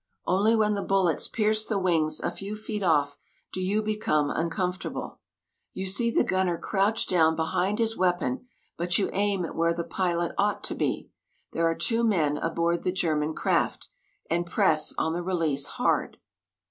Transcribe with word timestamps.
Only 0.25 0.55
when 0.55 0.73
the 0.73 0.81
bullets 0.81 1.27
pierce 1.27 1.63
the 1.63 1.77
wings 1.77 2.19
a 2.19 2.31
few 2.31 2.55
feet 2.55 2.81
off 2.81 3.19
do 3.53 3.61
you 3.61 3.83
become 3.83 4.31
uncomfortable. 4.31 5.19
You 5.75 5.85
see 5.85 6.09
the 6.09 6.23
gunner 6.23 6.57
crouched 6.57 7.07
down 7.07 7.35
behind 7.35 7.77
his 7.77 7.95
weapon, 7.95 8.47
but 8.77 8.97
you 8.97 9.11
aim 9.13 9.45
at 9.45 9.53
where 9.55 9.73
the 9.75 9.83
pilot 9.83 10.31
ought 10.39 10.63
to 10.63 10.73
be 10.73 11.11
there 11.53 11.69
are 11.69 11.75
two 11.75 12.03
men 12.03 12.39
aboard 12.39 12.81
the 12.81 12.91
German 12.91 13.35
craft 13.35 13.89
and 14.27 14.47
press 14.47 14.91
on 14.97 15.13
the 15.13 15.21
release 15.21 15.67
hard. 15.67 16.17